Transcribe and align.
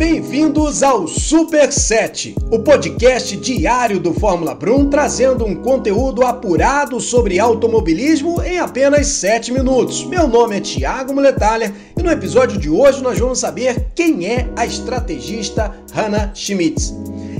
Bem-vindos 0.00 0.82
ao 0.82 1.06
Super 1.06 1.70
7, 1.70 2.34
o 2.50 2.60
podcast 2.60 3.36
diário 3.36 4.00
do 4.00 4.14
Fórmula 4.14 4.54
Brum, 4.54 4.88
trazendo 4.88 5.44
um 5.44 5.54
conteúdo 5.54 6.24
apurado 6.24 6.98
sobre 6.98 7.38
automobilismo 7.38 8.42
em 8.42 8.58
apenas 8.58 9.08
7 9.08 9.52
minutos. 9.52 10.02
Meu 10.06 10.26
nome 10.26 10.56
é 10.56 10.60
Thiago 10.60 11.12
Muletalha 11.12 11.74
e 11.94 12.02
no 12.02 12.10
episódio 12.10 12.58
de 12.58 12.70
hoje 12.70 13.02
nós 13.02 13.18
vamos 13.18 13.40
saber 13.40 13.88
quem 13.94 14.24
é 14.24 14.48
a 14.56 14.64
estrategista 14.64 15.70
Hannah 15.92 16.32
Schmitz. 16.34 16.94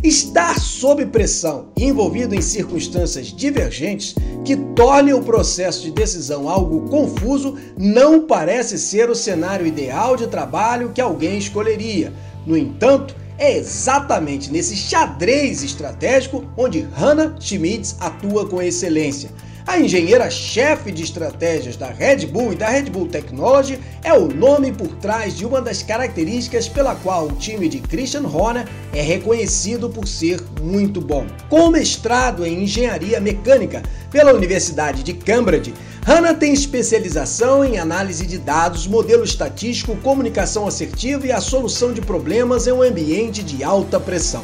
Estar 0.05 0.61
sob 0.61 1.07
pressão 1.07 1.69
e 1.75 1.87
envolvido 1.87 2.35
em 2.35 2.43
circunstâncias 2.43 3.29
divergentes 3.29 4.15
que 4.45 4.55
tornem 4.57 5.15
o 5.15 5.23
processo 5.23 5.83
de 5.83 5.91
decisão 5.91 6.47
algo 6.47 6.91
confuso 6.91 7.57
não 7.79 8.27
parece 8.27 8.79
ser 8.79 9.09
o 9.09 9.15
cenário 9.15 9.67
ideal 9.67 10.15
de 10.15 10.27
trabalho 10.27 10.91
que 10.95 11.01
alguém 11.01 11.39
escolheria. 11.39 12.13
No 12.51 12.59
entanto, 12.59 13.15
é 13.39 13.57
exatamente 13.59 14.51
nesse 14.51 14.75
xadrez 14.75 15.63
estratégico 15.63 16.45
onde 16.57 16.81
Hannah 16.81 17.37
Schmitz 17.39 17.95
atua 18.01 18.45
com 18.45 18.61
excelência. 18.61 19.31
A 19.71 19.79
engenheira-chefe 19.79 20.91
de 20.91 21.05
estratégias 21.05 21.77
da 21.77 21.87
Red 21.87 22.27
Bull 22.27 22.53
e 22.53 22.57
da 22.57 22.69
Red 22.69 22.91
Bull 22.91 23.07
Technology 23.07 23.79
é 24.03 24.13
o 24.13 24.27
nome 24.27 24.73
por 24.73 24.89
trás 24.97 25.37
de 25.37 25.47
uma 25.47 25.63
das 25.63 25.81
características 25.81 26.69
pela 26.69 26.97
qual 26.97 27.29
o 27.29 27.37
time 27.37 27.69
de 27.69 27.79
Christian 27.79 28.27
Horner 28.27 28.67
é 28.93 29.01
reconhecido 29.01 29.89
por 29.89 30.09
ser 30.09 30.41
muito 30.61 31.01
bom. 31.01 31.25
Com 31.49 31.71
mestrado 31.71 32.45
em 32.45 32.65
engenharia 32.65 33.21
mecânica 33.21 33.81
pela 34.11 34.35
Universidade 34.35 35.05
de 35.05 35.13
Cambridge, 35.13 35.73
Hannah 36.05 36.35
tem 36.35 36.53
especialização 36.53 37.65
em 37.65 37.79
análise 37.79 38.27
de 38.27 38.39
dados, 38.39 38.89
modelo 38.89 39.23
estatístico, 39.23 39.95
comunicação 39.99 40.67
assertiva 40.67 41.29
e 41.29 41.31
a 41.31 41.41
solução 41.41 41.93
de 41.93 42.01
problemas 42.01 42.67
em 42.67 42.73
um 42.73 42.83
ambiente 42.83 43.41
de 43.41 43.63
alta 43.63 44.01
pressão. 44.01 44.43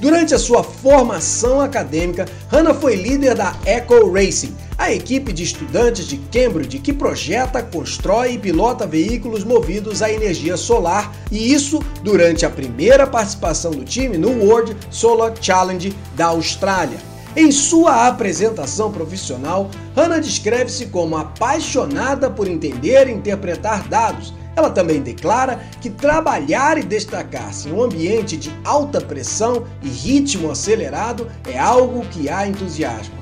Durante 0.00 0.34
a 0.34 0.38
sua 0.38 0.62
formação 0.62 1.60
acadêmica, 1.60 2.26
Hannah 2.50 2.74
foi 2.74 2.96
líder 2.96 3.34
da 3.34 3.56
Eco 3.64 4.12
Racing, 4.12 4.54
a 4.76 4.92
equipe 4.92 5.32
de 5.32 5.42
estudantes 5.42 6.06
de 6.06 6.18
Cambridge 6.18 6.78
que 6.80 6.92
projeta, 6.92 7.62
constrói 7.62 8.32
e 8.32 8.38
pilota 8.38 8.86
veículos 8.86 9.42
movidos 9.42 10.02
à 10.02 10.12
energia 10.12 10.56
solar, 10.58 11.14
e 11.32 11.50
isso 11.50 11.80
durante 12.02 12.44
a 12.44 12.50
primeira 12.50 13.06
participação 13.06 13.70
do 13.70 13.84
time 13.84 14.18
no 14.18 14.44
World 14.44 14.76
Solar 14.90 15.32
Challenge 15.40 15.94
da 16.14 16.26
Austrália. 16.26 16.98
Em 17.34 17.50
sua 17.50 18.06
apresentação 18.06 18.92
profissional, 18.92 19.70
Hannah 19.94 20.20
descreve-se 20.20 20.86
como 20.86 21.16
apaixonada 21.16 22.30
por 22.30 22.48
entender 22.48 23.08
e 23.08 23.12
interpretar 23.12 23.88
dados. 23.88 24.32
Ela 24.56 24.70
também 24.70 25.02
declara 25.02 25.60
que 25.82 25.90
trabalhar 25.90 26.78
e 26.78 26.82
destacar-se 26.82 27.68
em 27.68 27.72
um 27.72 27.82
ambiente 27.82 28.38
de 28.38 28.50
alta 28.64 29.00
pressão 29.02 29.64
e 29.82 29.88
ritmo 29.88 30.50
acelerado 30.50 31.28
é 31.46 31.58
algo 31.58 32.06
que 32.06 32.30
a 32.30 32.48
entusiasma. 32.48 33.14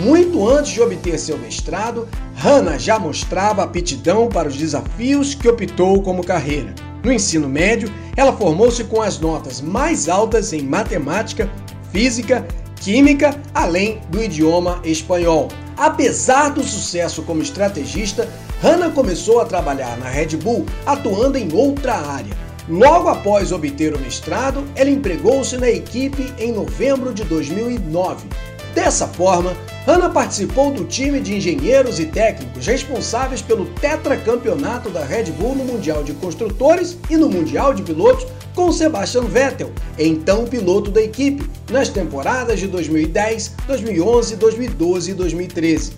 Muito 0.00 0.48
antes 0.48 0.72
de 0.72 0.80
obter 0.80 1.18
seu 1.18 1.36
mestrado, 1.38 2.08
Hannah 2.36 2.78
já 2.78 2.98
mostrava 2.98 3.62
aptidão 3.62 4.28
para 4.28 4.48
os 4.48 4.56
desafios 4.56 5.34
que 5.34 5.48
optou 5.48 6.02
como 6.02 6.24
carreira. 6.24 6.74
No 7.02 7.12
ensino 7.12 7.48
médio, 7.48 7.92
ela 8.16 8.32
formou-se 8.32 8.82
com 8.84 9.02
as 9.02 9.18
notas 9.18 9.60
mais 9.60 10.08
altas 10.08 10.52
em 10.52 10.62
matemática, 10.62 11.50
física 11.92 12.46
química, 12.80 13.38
além 13.54 14.00
do 14.08 14.22
idioma 14.22 14.80
espanhol. 14.84 15.48
Apesar 15.76 16.50
do 16.50 16.62
sucesso 16.62 17.22
como 17.22 17.42
estrategista, 17.42 18.28
Hannah 18.60 18.90
começou 18.90 19.40
a 19.40 19.44
trabalhar 19.44 19.96
na 19.98 20.08
Red 20.08 20.36
Bull 20.36 20.66
atuando 20.84 21.38
em 21.38 21.48
outra 21.52 21.94
área. 21.94 22.36
Logo 22.68 23.08
após 23.08 23.52
obter 23.52 23.94
o 23.94 24.00
mestrado, 24.00 24.64
ela 24.74 24.90
empregou-se 24.90 25.56
na 25.56 25.70
equipe 25.70 26.32
em 26.38 26.52
novembro 26.52 27.14
de 27.14 27.22
2009. 27.22 28.26
Dessa 28.74 29.06
forma, 29.06 29.56
Hannah 29.86 30.10
participou 30.10 30.72
do 30.72 30.84
time 30.84 31.20
de 31.20 31.36
engenheiros 31.36 32.00
e 32.00 32.06
técnicos 32.06 32.66
responsáveis 32.66 33.40
pelo 33.40 33.64
tetracampeonato 33.64 34.90
da 34.90 35.04
Red 35.04 35.30
Bull 35.32 35.54
no 35.54 35.64
Mundial 35.64 36.02
de 36.02 36.12
Construtores 36.14 36.98
e 37.08 37.16
no 37.16 37.28
Mundial 37.28 37.72
de 37.72 37.82
Pilotos 37.82 38.26
com 38.54 38.72
Sebastian 38.72 39.22
Vettel, 39.22 39.70
então 39.96 40.44
piloto 40.44 40.90
da 40.90 41.00
equipe, 41.00 41.48
nas 41.70 41.88
temporadas 41.90 42.58
de 42.58 42.66
2010, 42.66 43.54
2011, 43.68 44.34
2012 44.34 45.10
e 45.12 45.14
2013. 45.14 45.97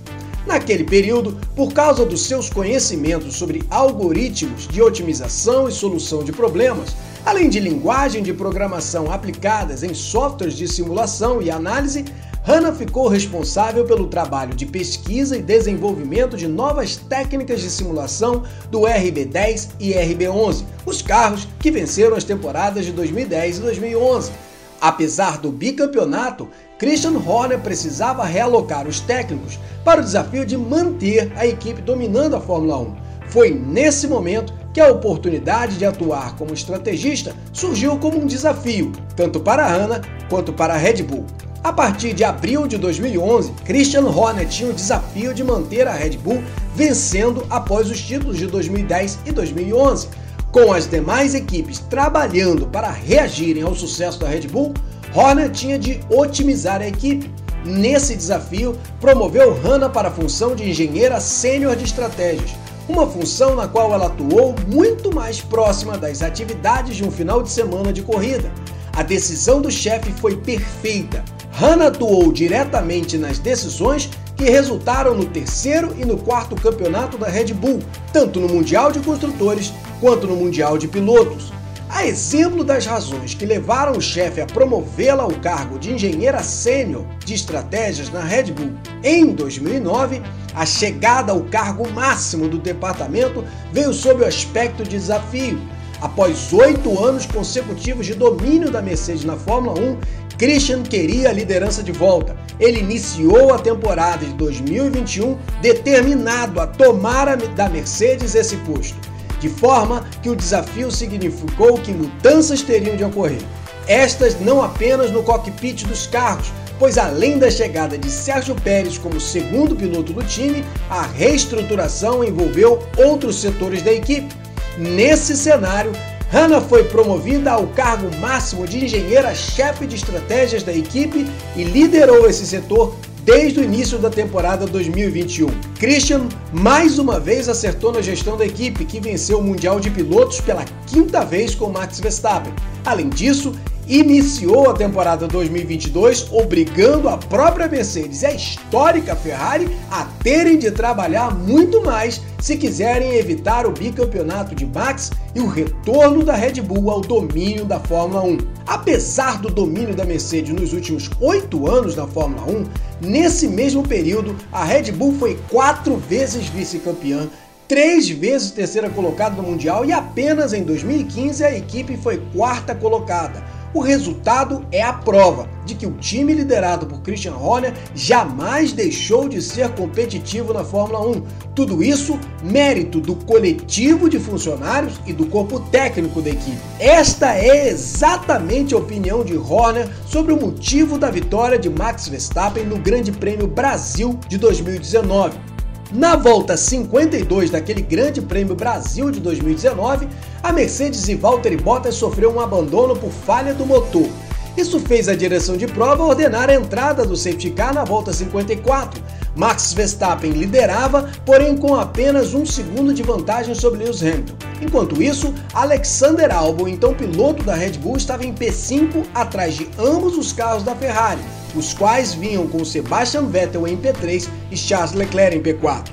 Naquele 0.51 0.83
período, 0.83 1.39
por 1.55 1.73
causa 1.73 2.05
dos 2.05 2.27
seus 2.27 2.51
conhecimentos 2.51 3.37
sobre 3.37 3.63
algoritmos 3.71 4.67
de 4.67 4.83
otimização 4.83 5.69
e 5.69 5.73
solução 5.73 6.25
de 6.25 6.33
problemas, 6.33 6.97
além 7.25 7.49
de 7.49 7.61
linguagem 7.61 8.21
de 8.21 8.35
programação 8.35 9.13
aplicadas 9.13 9.85
em 9.85 9.95
softwares 9.95 10.57
de 10.57 10.67
simulação 10.67 11.41
e 11.41 11.53
análise, 11.53 12.05
Hannah 12.43 12.73
ficou 12.73 13.07
responsável 13.07 13.85
pelo 13.85 14.09
trabalho 14.09 14.53
de 14.53 14.67
pesquisa 14.67 15.37
e 15.37 15.43
desenvolvimento 15.43 16.37
de 16.37 16.49
novas 16.49 16.97
técnicas 16.97 17.61
de 17.61 17.71
simulação 17.71 18.43
do 18.73 18.81
RB10 18.81 19.69
e 19.79 19.93
RB11, 19.93 20.65
os 20.85 21.01
carros 21.01 21.47
que 21.61 21.71
venceram 21.71 22.17
as 22.17 22.25
temporadas 22.25 22.85
de 22.85 22.91
2010 22.91 23.59
e 23.59 23.61
2011. 23.61 24.33
Apesar 24.81 25.39
do 25.39 25.53
bicampeonato, 25.53 26.49
Christian 26.81 27.19
Horner 27.27 27.59
precisava 27.59 28.25
realocar 28.25 28.89
os 28.89 29.01
técnicos 29.01 29.59
para 29.85 30.01
o 30.01 30.03
desafio 30.03 30.47
de 30.47 30.57
manter 30.57 31.31
a 31.37 31.47
equipe 31.47 31.83
dominando 31.83 32.37
a 32.37 32.41
Fórmula 32.41 32.79
1. 32.79 32.97
Foi 33.29 33.51
nesse 33.51 34.09
momento 34.09 34.55
que 34.73 34.81
a 34.81 34.91
oportunidade 34.91 35.77
de 35.77 35.85
atuar 35.85 36.37
como 36.37 36.55
estrategista 36.55 37.37
surgiu 37.53 37.99
como 37.99 38.19
um 38.19 38.27
desafio, 38.27 38.93
tanto 39.15 39.39
para 39.41 39.67
a 39.67 39.69
Hannah 39.69 40.01
quanto 40.31 40.55
para 40.55 40.73
a 40.73 40.79
Red 40.79 41.03
Bull. 41.03 41.27
A 41.63 41.71
partir 41.71 42.15
de 42.15 42.25
abril 42.25 42.67
de 42.67 42.79
2011, 42.79 43.53
Christian 43.67 44.07
Horner 44.07 44.49
tinha 44.49 44.71
o 44.71 44.75
desafio 44.75 45.35
de 45.35 45.45
manter 45.45 45.87
a 45.87 45.93
Red 45.93 46.17
Bull 46.17 46.43
vencendo 46.75 47.47
após 47.51 47.91
os 47.91 48.01
títulos 48.01 48.39
de 48.39 48.47
2010 48.47 49.19
e 49.27 49.33
2011. 49.33 50.09
Com 50.51 50.73
as 50.73 50.89
demais 50.89 51.35
equipes 51.35 51.79
trabalhando 51.79 52.67
para 52.67 52.91
reagirem 52.91 53.63
ao 53.65 53.75
sucesso 53.75 54.19
da 54.19 54.29
Red 54.29 54.49
Bull, 54.49 54.73
Horner 55.15 55.51
tinha 55.51 55.79
de 55.79 56.01
otimizar 56.11 56.81
a 56.81 56.89
equipe. 56.89 57.31
Nesse 57.65 58.17
desafio, 58.17 58.77
promoveu 59.01 59.53
Hannah 59.61 59.91
para 59.91 60.09
a 60.09 60.13
função 60.13 60.55
de 60.55 60.69
engenheira 60.69 61.21
sênior 61.21 61.77
de 61.77 61.85
estratégias, 61.85 62.53
uma 62.89 63.07
função 63.07 63.55
na 63.55 63.69
qual 63.69 63.93
ela 63.93 64.07
atuou 64.07 64.55
muito 64.67 65.15
mais 65.15 65.41
próxima 65.41 65.99
das 65.99 66.23
atividades 66.23 66.97
de 66.97 67.05
um 67.05 67.11
final 67.11 67.43
de 67.43 67.51
semana 67.51 67.93
de 67.93 68.03
corrida. 68.03 68.51
A 68.95 69.03
decisão 69.03 69.61
do 69.61 69.71
chefe 69.71 70.11
foi 70.13 70.37
perfeita 70.37 71.23
Hannah 71.61 71.89
atuou 71.89 72.33
diretamente 72.33 73.19
nas 73.19 73.39
decisões 73.39 74.09
que 74.35 74.45
resultaram 74.45 75.15
no 75.15 75.27
terceiro 75.27 75.95
e 75.99 76.07
no 76.07 76.17
quarto 76.17 76.57
campeonato 76.57 77.19
da 77.19 77.29
Red 77.29 77.53
Bull, 77.53 77.81
tanto 78.15 78.41
no 78.41 78.49
Mundial 78.49 78.91
de 78.91 79.01
Construtores 79.01 79.71
quanto 80.01 80.27
no 80.27 80.37
Mundial 80.37 80.79
de 80.79 80.89
Pilotos. 80.89 81.53
A 82.01 82.07
exemplo 82.07 82.65
das 82.65 82.87
razões 82.87 83.35
que 83.35 83.45
levaram 83.45 83.93
o 83.93 84.01
chefe 84.01 84.41
a 84.41 84.47
promovê-la 84.47 85.23
ao 85.23 85.33
cargo 85.33 85.79
de 85.79 85.93
engenheira 85.93 86.43
sênior 86.43 87.05
de 87.27 87.35
estratégias 87.35 88.09
na 88.09 88.23
Red 88.23 88.53
Bull 88.53 88.73
em 89.05 89.27
2009, 89.35 90.23
a 90.55 90.65
chegada 90.65 91.33
ao 91.33 91.43
cargo 91.43 91.87
máximo 91.91 92.49
do 92.49 92.57
departamento 92.57 93.45
veio 93.71 93.93
sob 93.93 94.23
o 94.23 94.27
aspecto 94.27 94.83
de 94.83 94.89
desafio. 94.89 95.61
Após 96.01 96.51
oito 96.55 97.05
anos 97.05 97.27
consecutivos 97.27 98.07
de 98.07 98.15
domínio 98.15 98.71
da 98.71 98.81
Mercedes 98.81 99.23
na 99.23 99.37
Fórmula 99.37 99.79
1, 99.79 99.99
Christian 100.39 100.83
queria 100.83 101.29
a 101.29 101.35
liderança 101.35 101.83
de 101.83 101.93
volta. 101.93 102.35
Ele 102.59 102.81
iniciou 102.81 103.53
a 103.53 103.59
temporada 103.59 104.25
de 104.25 104.33
2021 104.33 105.37
determinado 105.61 106.63
a 106.63 106.67
tomar 106.67 107.37
da 107.37 107.69
Mercedes 107.69 108.35
esse 108.35 108.57
posto, 108.57 108.97
de 109.39 109.51
forma 109.51 110.07
que 110.23 110.29
o 110.29 110.37
desafio 110.37 110.91
significou 110.91 111.79
que 111.79 111.93
mudanças 111.93 112.63
teriam 112.63 112.97
de 112.97 113.05
ocorrer. 113.05 113.43
Estas 113.87 114.39
não 114.41 114.63
apenas 114.63 115.11
no 115.11 115.23
cockpit 115.23 115.85
dos 115.85 116.07
carros, 116.07 116.53
pois 116.79 116.97
além 116.97 117.39
da 117.39 117.51
chegada 117.51 117.99
de 117.99 118.11
Sérgio 118.11 118.55
Pérez 118.55 118.97
como 118.97 119.21
segundo 119.21 119.77
piloto 119.77 120.13
do 120.13 120.25
time, 120.25 120.65
a 120.89 121.03
reestruturação 121.03 122.25
envolveu 122.25 122.83
outros 122.97 123.41
setores 123.41 123.83
da 123.83 123.93
equipe. 123.93 124.35
Nesse 124.79 125.37
cenário, 125.37 125.93
Hannah 126.31 126.61
foi 126.61 126.85
promovida 126.85 127.51
ao 127.51 127.67
cargo 127.67 128.09
máximo 128.19 128.67
de 128.67 128.85
engenheira-chefe 128.85 129.87
de 129.87 129.97
estratégias 129.97 130.63
da 130.63 130.73
equipe 130.73 131.27
e 131.57 131.65
liderou 131.65 132.29
esse 132.31 132.47
setor 132.47 132.95
desde 133.31 133.61
o 133.61 133.63
início 133.63 133.97
da 133.97 134.11
temporada 134.11 134.67
2021. 134.67 135.47
Christian 135.79 136.27
mais 136.53 136.99
uma 136.99 137.21
vez 137.21 137.49
acertou 137.49 137.93
na 137.93 138.03
gestão 138.03 138.37
da 138.37 138.45
equipe, 138.45 138.85
que 138.85 138.99
venceu 138.99 139.39
o 139.39 139.43
Mundial 139.43 139.79
de 139.79 139.89
Pilotos 139.89 140.41
pela 140.41 140.65
quinta 140.85 141.25
vez 141.25 141.55
com 141.55 141.71
Max 141.71 142.01
Verstappen. 142.01 142.53
Além 142.85 143.09
disso, 143.09 143.53
iniciou 143.91 144.71
a 144.71 144.75
temporada 144.75 145.27
2022 145.27 146.29
obrigando 146.31 147.09
a 147.09 147.19
própria 147.19 147.67
Mercedes 147.67 148.23
e 148.23 148.27
a 148.27 148.33
histórica 148.33 149.17
Ferrari 149.17 149.69
a 149.91 150.05
terem 150.23 150.57
de 150.57 150.71
trabalhar 150.71 151.37
muito 151.37 151.83
mais 151.83 152.21
se 152.41 152.57
quiserem 152.57 153.17
evitar 153.17 153.67
o 153.67 153.73
bicampeonato 153.73 154.55
de 154.55 154.65
Max 154.65 155.11
e 155.35 155.41
o 155.41 155.49
retorno 155.49 156.25
da 156.25 156.37
Red 156.37 156.63
Bull 156.63 156.89
ao 156.89 157.01
domínio 157.01 157.65
da 157.65 157.81
Fórmula 157.81 158.23
1. 158.23 158.39
Apesar 158.65 159.41
do 159.41 159.51
domínio 159.51 159.97
da 159.97 160.05
Mercedes 160.05 160.55
nos 160.55 160.73
últimos 160.73 161.11
oito 161.21 161.69
anos 161.69 161.97
na 161.97 162.07
Fórmula 162.07 162.45
1, 162.49 163.09
nesse 163.09 163.49
mesmo 163.49 163.83
período 163.83 164.37
a 164.53 164.63
Red 164.65 164.93
Bull 164.93 165.17
foi 165.19 165.37
quatro 165.51 165.97
vezes 165.97 166.47
vice-campeã, 166.47 167.29
três 167.67 168.09
vezes 168.09 168.53
terceira 168.53 168.89
colocada 168.89 169.35
no 169.35 169.43
Mundial 169.43 169.85
e 169.85 169.93
apenas 169.93 170.53
em 170.53 170.63
2015 170.63 171.43
a 171.43 171.57
equipe 171.57 171.97
foi 171.97 172.23
quarta 172.33 172.73
colocada. 172.73 173.60
O 173.73 173.81
resultado 173.81 174.67
é 174.73 174.83
a 174.83 174.93
prova 174.93 175.49
de 175.65 175.77
que 175.77 175.87
o 175.87 175.93
time 175.93 176.35
liderado 176.35 176.87
por 176.87 177.01
Christian 177.03 177.37
Horner 177.37 177.73
jamais 177.95 178.73
deixou 178.73 179.29
de 179.29 179.41
ser 179.41 179.69
competitivo 179.71 180.53
na 180.53 180.65
Fórmula 180.65 181.07
1. 181.07 181.23
Tudo 181.55 181.81
isso 181.81 182.19
mérito 182.43 183.01
do 183.01 183.15
coletivo 183.15 184.09
de 184.09 184.19
funcionários 184.19 185.01
e 185.07 185.13
do 185.13 185.27
corpo 185.27 185.61
técnico 185.61 186.21
da 186.21 186.31
equipe. 186.31 186.59
Esta 186.81 187.37
é 187.37 187.69
exatamente 187.69 188.75
a 188.75 188.79
opinião 188.79 189.25
de 189.25 189.37
Horner 189.37 189.89
sobre 190.05 190.33
o 190.33 190.41
motivo 190.41 190.99
da 190.99 191.11
vitória 191.11 191.59
de 191.59 191.71
Max 191.71 192.09
Verstappen 192.09 192.65
no 192.65 192.79
Grande 192.79 193.13
Prêmio 193.13 193.47
Brasil 193.47 194.19
de 194.27 194.37
2019. 194.37 195.50
Na 195.93 196.15
volta 196.15 196.57
52 196.57 197.51
daquele 197.51 197.83
Grande 197.83 198.23
Prêmio 198.23 198.55
Brasil 198.55 199.11
de 199.11 199.19
2019, 199.19 200.07
a 200.41 200.53
Mercedes 200.53 201.09
e 201.09 201.17
Valtteri 201.17 201.57
Bottas 201.57 201.97
sofreu 201.97 202.33
um 202.33 202.39
abandono 202.39 202.95
por 202.95 203.11
falha 203.11 203.53
do 203.53 203.67
motor. 203.67 204.09
Isso 204.57 204.79
fez 204.79 205.09
a 205.09 205.17
direção 205.17 205.57
de 205.57 205.67
prova 205.67 206.05
ordenar 206.05 206.49
a 206.49 206.55
entrada 206.55 207.05
do 207.05 207.17
safety 207.17 207.51
car 207.51 207.75
na 207.75 207.83
volta 207.83 208.13
54. 208.13 209.03
Max 209.35 209.73
Verstappen 209.73 210.31
liderava, 210.31 211.11
porém 211.27 211.57
com 211.57 211.75
apenas 211.75 212.35
um 212.35 212.47
segundo 212.47 212.95
de 212.95 213.03
vantagem 213.03 213.55
sobre 213.57 213.83
Lewis 213.83 214.01
Hamilton. 214.01 214.35
Enquanto 214.63 215.03
isso, 215.03 215.35
Alexander 215.53 216.33
Albon, 216.33 216.69
então 216.69 216.95
piloto 216.95 217.43
da 217.43 217.55
Red 217.55 217.73
Bull, 217.73 217.97
estava 217.97 218.25
em 218.25 218.33
P5 218.33 219.07
atrás 219.13 219.55
de 219.57 219.69
ambos 219.77 220.17
os 220.17 220.33
carros 220.33 220.63
da 220.63 220.75
Ferrari 220.77 221.21
os 221.55 221.75
quais 221.75 222.15
vinham 222.15 222.47
com 222.47 222.65
Sebastian 222.65 223.27
Vettel 223.27 223.67
em 223.67 223.77
P3 223.77 224.29
e 224.51 224.57
Charles 224.57 224.93
Leclerc 224.93 225.37
em 225.37 225.43
P4. 225.43 225.89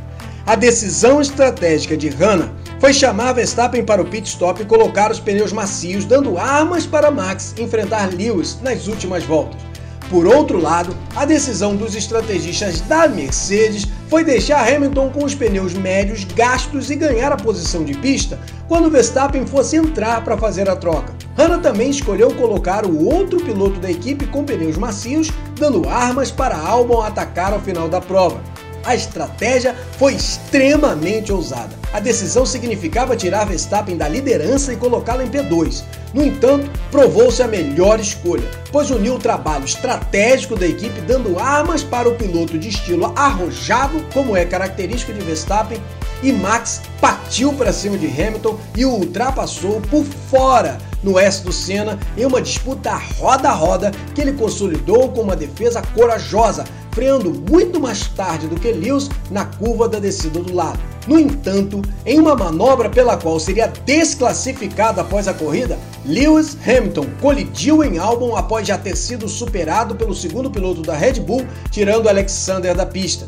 A 0.45 0.55
decisão 0.55 1.19
estratégica 1.19 1.97
de 1.97 2.07
Hanna 2.07 2.53
foi 2.79 2.93
chamar 2.93 3.33
Verstappen 3.33 3.83
para 3.83 4.01
o 4.01 4.05
pit 4.05 4.27
stop 4.29 4.61
e 4.61 4.65
colocar 4.65 5.11
os 5.11 5.19
pneus 5.19 5.51
macios, 5.51 6.05
dando 6.05 6.37
armas 6.37 6.85
para 6.85 7.11
Max 7.11 7.53
enfrentar 7.57 8.13
Lewis 8.13 8.57
nas 8.61 8.87
últimas 8.87 9.23
voltas. 9.23 9.61
Por 10.09 10.25
outro 10.25 10.57
lado, 10.57 10.95
a 11.15 11.25
decisão 11.25 11.75
dos 11.75 11.95
estrategistas 11.95 12.79
da 12.81 13.09
Mercedes 13.09 13.85
foi 14.07 14.23
deixar 14.23 14.65
Hamilton 14.65 15.09
com 15.09 15.25
os 15.25 15.35
pneus 15.35 15.73
médios 15.73 16.23
gastos 16.23 16.89
e 16.89 16.95
ganhar 16.95 17.31
a 17.31 17.37
posição 17.37 17.83
de 17.83 17.93
pista 17.97 18.39
quando 18.69 18.89
Verstappen 18.89 19.45
fosse 19.45 19.75
entrar 19.75 20.23
para 20.23 20.37
fazer 20.37 20.69
a 20.69 20.77
troca. 20.77 21.13
Hanna 21.37 21.59
também 21.59 21.91
escolheu 21.91 22.33
colocar 22.33 22.83
o 22.83 23.05
outro 23.05 23.39
piloto 23.39 23.79
da 23.79 23.91
equipe 23.91 24.25
com 24.25 24.43
pneus 24.43 24.75
macios, 24.75 25.29
dando 25.53 25.87
armas 25.87 26.31
para 26.31 26.57
Albon 26.57 27.03
atacar 27.03 27.53
ao 27.53 27.59
final 27.59 27.87
da 27.87 28.01
prova. 28.01 28.41
A 28.83 28.95
estratégia 28.95 29.75
foi 29.99 30.13
extremamente 30.13 31.31
ousada. 31.31 31.75
A 31.93 31.99
decisão 31.99 32.45
significava 32.45 33.15
tirar 33.15 33.45
Verstappen 33.45 33.97
da 33.97 34.07
liderança 34.07 34.73
e 34.73 34.77
colocá-lo 34.77 35.21
em 35.21 35.27
P2. 35.27 35.83
No 36.13 36.23
entanto, 36.23 36.71
provou-se 36.89 37.43
a 37.43 37.47
melhor 37.47 37.99
escolha, 37.99 38.49
pois 38.71 38.89
uniu 38.89 39.15
o 39.15 39.19
trabalho 39.19 39.65
estratégico 39.65 40.55
da 40.55 40.65
equipe 40.65 41.01
dando 41.01 41.37
armas 41.37 41.83
para 41.83 42.09
o 42.09 42.15
piloto 42.15 42.57
de 42.57 42.69
estilo 42.69 43.13
arrojado, 43.15 44.03
como 44.11 44.35
é 44.35 44.43
característico 44.43 45.13
de 45.13 45.19
Verstappen, 45.19 45.79
e 46.23 46.31
Max 46.31 46.81
partiu 46.99 47.53
para 47.53 47.73
cima 47.73 47.97
de 47.97 48.07
Hamilton 48.07 48.57
e 48.75 48.85
o 48.85 48.91
ultrapassou 48.91 49.81
por 49.81 50.03
fora 50.03 50.79
no 51.03 51.19
S 51.19 51.43
do 51.43 51.51
Senna 51.51 51.99
em 52.17 52.25
uma 52.25 52.41
disputa 52.41 52.95
roda 53.19 53.49
a 53.49 53.53
roda 53.53 53.91
que 54.13 54.21
ele 54.21 54.33
consolidou 54.33 55.09
com 55.09 55.21
uma 55.21 55.35
defesa 55.35 55.81
corajosa, 55.93 56.65
freando 56.91 57.33
muito 57.49 57.79
mais 57.79 58.07
tarde 58.07 58.47
do 58.47 58.59
que 58.59 58.71
Lewis 58.71 59.09
na 59.29 59.45
curva 59.45 59.87
da 59.87 59.99
descida 59.99 60.39
do 60.39 60.53
lado. 60.53 60.79
No 61.07 61.17
entanto, 61.17 61.81
em 62.05 62.19
uma 62.19 62.35
manobra 62.35 62.89
pela 62.89 63.15
qual 63.15 63.39
seria 63.39 63.71
desclassificado 63.85 64.99
após 64.99 65.25
a 65.27 65.33
corrida, 65.33 65.79
Lewis 66.05 66.57
Hamilton 66.67 67.05
colidiu 67.21 67.81
em 67.81 67.97
Albon 67.97 68.35
após 68.35 68.67
já 68.67 68.77
ter 68.77 68.97
sido 68.97 69.29
superado 69.29 69.95
pelo 69.95 70.13
segundo 70.13 70.51
piloto 70.51 70.81
da 70.81 70.97
Red 70.97 71.21
Bull, 71.21 71.45
tirando 71.71 72.09
Alexander 72.09 72.75
da 72.75 72.85
pista. 72.85 73.25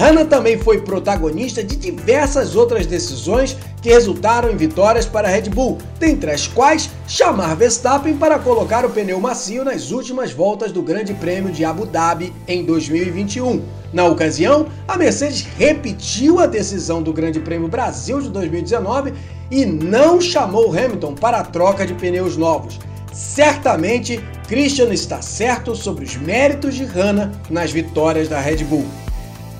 Hanna 0.00 0.24
também 0.24 0.56
foi 0.56 0.80
protagonista 0.80 1.62
de 1.62 1.76
diversas 1.76 2.56
outras 2.56 2.86
decisões 2.86 3.54
que 3.82 3.90
resultaram 3.90 4.50
em 4.50 4.56
vitórias 4.56 5.04
para 5.04 5.28
a 5.28 5.30
Red 5.30 5.50
Bull, 5.50 5.76
dentre 5.98 6.30
as 6.30 6.46
quais 6.46 6.88
chamar 7.06 7.54
Verstappen 7.54 8.16
para 8.16 8.38
colocar 8.38 8.86
o 8.86 8.88
pneu 8.88 9.20
macio 9.20 9.62
nas 9.62 9.90
últimas 9.90 10.32
voltas 10.32 10.72
do 10.72 10.80
Grande 10.80 11.12
Prêmio 11.12 11.52
de 11.52 11.66
Abu 11.66 11.84
Dhabi 11.84 12.32
em 12.48 12.64
2021. 12.64 13.62
Na 13.92 14.06
ocasião, 14.06 14.68
a 14.88 14.96
Mercedes 14.96 15.46
repetiu 15.58 16.38
a 16.40 16.46
decisão 16.46 17.02
do 17.02 17.12
Grande 17.12 17.38
Prêmio 17.38 17.68
Brasil 17.68 18.22
de 18.22 18.30
2019 18.30 19.12
e 19.50 19.66
não 19.66 20.18
chamou 20.18 20.70
Hamilton 20.70 21.14
para 21.14 21.40
a 21.40 21.44
troca 21.44 21.86
de 21.86 21.92
pneus 21.92 22.38
novos. 22.38 22.78
Certamente, 23.12 24.18
Christian 24.48 24.94
está 24.94 25.20
certo 25.20 25.76
sobre 25.76 26.06
os 26.06 26.16
méritos 26.16 26.74
de 26.74 26.84
Hanna 26.84 27.32
nas 27.50 27.70
vitórias 27.70 28.30
da 28.30 28.40
Red 28.40 28.64
Bull. 28.64 28.86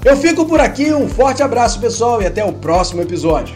Eu 0.02 0.16
fico 0.16 0.46
por 0.46 0.60
aqui, 0.60 0.92
um 0.94 1.06
forte 1.06 1.42
abraço 1.42 1.78
pessoal 1.78 2.22
e 2.22 2.26
até 2.26 2.42
o 2.42 2.52
próximo 2.54 3.02
episódio. 3.02 3.54